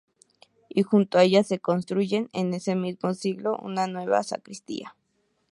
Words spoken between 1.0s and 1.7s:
a ella se